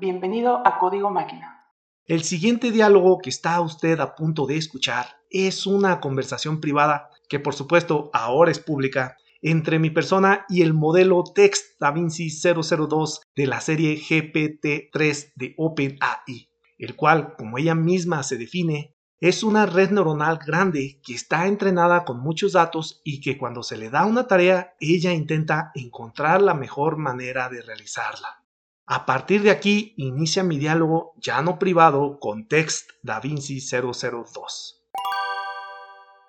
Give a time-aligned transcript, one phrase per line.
[0.00, 1.64] Bienvenido a Código Máquina.
[2.04, 7.38] El siguiente diálogo que está usted a punto de escuchar es una conversación privada que
[7.38, 13.46] por supuesto ahora es pública entre mi persona y el modelo Text DaVinci 002 de
[13.46, 19.90] la serie GPT-3 de OpenAI, el cual, como ella misma se define, es una red
[19.90, 24.26] neuronal grande que está entrenada con muchos datos y que cuando se le da una
[24.26, 28.42] tarea, ella intenta encontrar la mejor manera de realizarla.
[28.86, 34.86] A partir de aquí inicia mi diálogo ya no privado con Text DaVinci 002.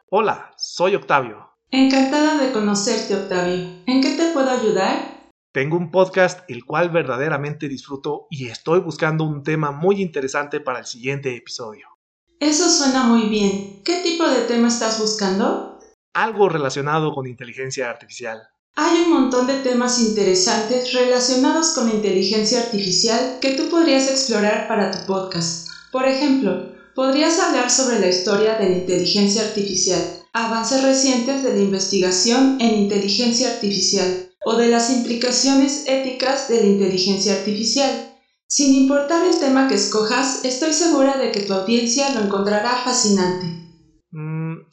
[0.09, 1.49] Hola, soy Octavio.
[1.71, 3.83] Encantada de conocerte, Octavio.
[3.85, 5.31] ¿En qué te puedo ayudar?
[5.53, 10.79] Tengo un podcast el cual verdaderamente disfruto y estoy buscando un tema muy interesante para
[10.79, 11.90] el siguiente episodio.
[12.41, 13.83] Eso suena muy bien.
[13.85, 15.77] ¿Qué tipo de tema estás buscando?
[16.15, 18.41] Algo relacionado con inteligencia artificial.
[18.75, 24.67] Hay un montón de temas interesantes relacionados con la inteligencia artificial que tú podrías explorar
[24.67, 25.67] para tu podcast.
[25.91, 30.01] Por ejemplo, podrías hablar sobre la historia de la inteligencia artificial,
[30.33, 36.65] avances recientes de la investigación en inteligencia artificial o de las implicaciones éticas de la
[36.65, 38.10] inteligencia artificial.
[38.53, 43.45] Sin importar el tema que escojas, estoy segura de que tu audiencia lo encontrará fascinante.
[44.11, 44.67] Mm,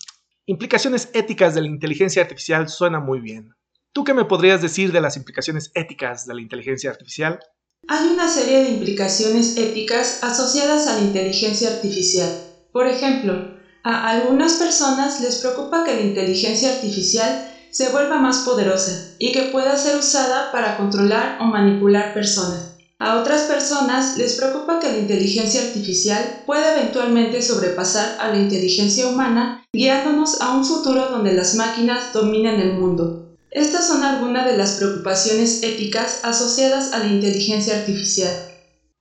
[0.46, 3.54] implicaciones éticas de la inteligencia artificial suena muy bien.
[3.92, 7.38] ¿Tú qué me podrías decir de las implicaciones éticas de la inteligencia artificial?
[7.86, 12.36] Hay una serie de implicaciones éticas asociadas a la inteligencia artificial.
[12.72, 19.14] Por ejemplo, a algunas personas les preocupa que la inteligencia artificial se vuelva más poderosa
[19.20, 22.77] y que pueda ser usada para controlar o manipular personas.
[23.00, 29.06] A otras personas les preocupa que la inteligencia artificial pueda eventualmente sobrepasar a la inteligencia
[29.06, 33.36] humana, guiándonos a un futuro donde las máquinas dominen el mundo.
[33.52, 38.32] Estas son algunas de las preocupaciones éticas asociadas a la inteligencia artificial.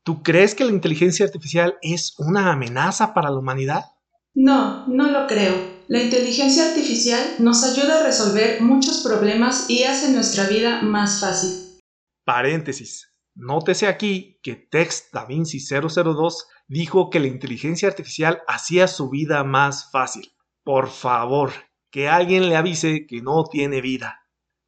[0.04, 3.84] ¿Tú crees que la inteligencia artificial es una amenaza para la humanidad?
[4.36, 5.56] No, no lo creo.
[5.88, 11.80] La inteligencia artificial nos ayuda a resolver muchos problemas y hace nuestra vida más fácil.
[12.24, 13.08] Paréntesis.
[13.40, 19.92] Nótese aquí que Text DaVinci 002 dijo que la inteligencia artificial hacía su vida más
[19.92, 20.34] fácil.
[20.64, 21.52] Por favor,
[21.92, 24.22] que alguien le avise que no tiene vida.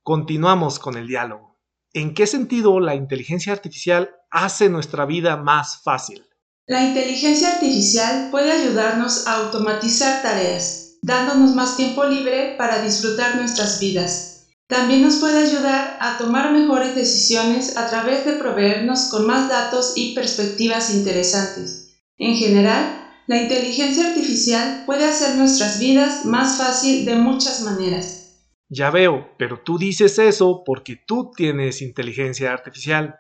[0.03, 1.59] Continuamos con el diálogo.
[1.94, 6.24] ¿En qué sentido la inteligencia artificial hace nuestra vida más fácil?
[6.68, 13.80] La inteligencia artificial puede ayudarnos a automatizar tareas, dándonos más tiempo libre para disfrutar nuestras
[13.80, 14.38] vidas.
[14.69, 19.94] También nos puede ayudar a tomar mejores decisiones a través de proveernos con más datos
[19.96, 21.97] y perspectivas interesantes.
[22.19, 28.44] En general, la inteligencia artificial puede hacer nuestras vidas más fácil de muchas maneras.
[28.69, 33.16] Ya veo, pero tú dices eso porque tú tienes inteligencia artificial.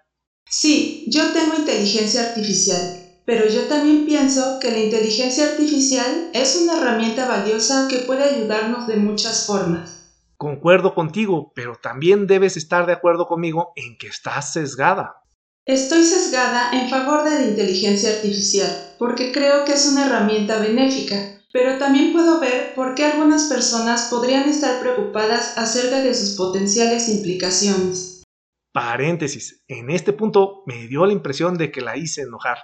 [0.47, 2.95] Sí, yo tengo inteligencia artificial,
[3.25, 8.85] pero yo también pienso que la inteligencia artificial es una herramienta valiosa que puede ayudarnos
[8.85, 9.98] de muchas formas.
[10.39, 15.21] Concuerdo contigo, pero también debes estar de acuerdo conmigo en que estás sesgada.
[15.65, 21.41] Estoy sesgada en favor de la inteligencia artificial, porque creo que es una herramienta benéfica,
[21.51, 27.09] pero también puedo ver por qué algunas personas podrían estar preocupadas acerca de sus potenciales
[27.09, 28.23] implicaciones.
[28.71, 32.59] Paréntesis, en este punto me dio la impresión de que la hice enojar.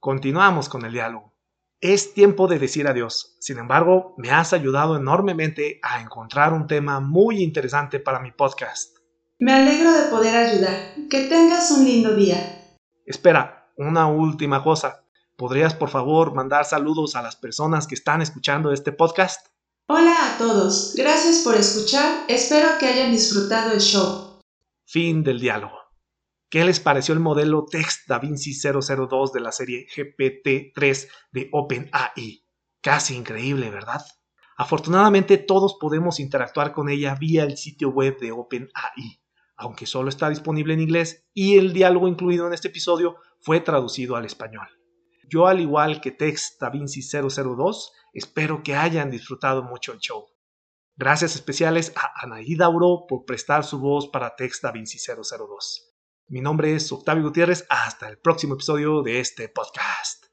[0.00, 1.33] Continuamos con el diálogo.
[1.80, 3.36] Es tiempo de decir adiós.
[3.40, 8.96] Sin embargo, me has ayudado enormemente a encontrar un tema muy interesante para mi podcast.
[9.38, 10.94] Me alegro de poder ayudar.
[11.10, 12.76] Que tengas un lindo día.
[13.04, 15.04] Espera, una última cosa.
[15.36, 19.48] ¿Podrías por favor mandar saludos a las personas que están escuchando este podcast?
[19.86, 20.94] Hola a todos.
[20.96, 22.24] Gracias por escuchar.
[22.28, 24.40] Espero que hayan disfrutado el show.
[24.86, 25.83] Fin del diálogo.
[26.50, 32.44] ¿Qué les pareció el modelo Text DaVinci 002 de la serie GPT-3 de OpenAI?
[32.80, 34.02] Casi increíble, ¿verdad?
[34.56, 39.20] Afortunadamente todos podemos interactuar con ella vía el sitio web de OpenAI,
[39.56, 44.14] aunque solo está disponible en inglés y el diálogo incluido en este episodio fue traducido
[44.14, 44.68] al español.
[45.28, 50.26] Yo, al igual que Text DaVinci 002, espero que hayan disfrutado mucho el show.
[50.96, 55.93] Gracias especiales a Anaí Dauro por prestar su voz para Text DaVinci 002.
[56.26, 57.66] Mi nombre es Octavio Gutiérrez.
[57.68, 60.24] Hasta el próximo episodio de este podcast.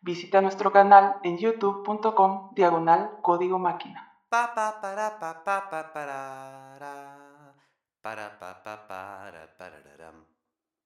[0.00, 4.14] Visita nuestro canal en youtube.com diagonal código máquina.
[4.28, 10.12] Pa, pa, para, pa, pa, pa, para, para, para, pa, pa, para, para,